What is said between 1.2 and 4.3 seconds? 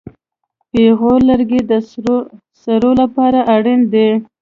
لرګی د سړو لپاره اړین دی.